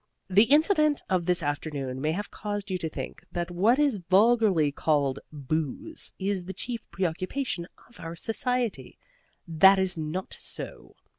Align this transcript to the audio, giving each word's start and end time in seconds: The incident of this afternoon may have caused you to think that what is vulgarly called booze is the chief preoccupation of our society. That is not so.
The 0.31 0.45
incident 0.45 1.03
of 1.11 1.27
this 1.27 1.43
afternoon 1.43 2.01
may 2.01 2.11
have 2.13 2.31
caused 2.31 2.71
you 2.71 2.79
to 2.79 2.89
think 2.89 3.23
that 3.31 3.51
what 3.51 3.77
is 3.77 3.97
vulgarly 3.97 4.71
called 4.71 5.19
booze 5.31 6.11
is 6.17 6.45
the 6.45 6.53
chief 6.55 6.81
preoccupation 6.89 7.67
of 7.87 7.99
our 7.99 8.15
society. 8.15 8.97
That 9.47 9.77
is 9.77 9.97
not 9.97 10.35
so. 10.39 10.95